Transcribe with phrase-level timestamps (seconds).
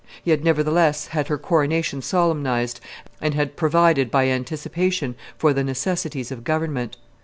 [0.23, 2.79] He had, nevertheless, had her coronation solemnized,
[3.21, 6.97] and had provided by anticipation for the necessities of government.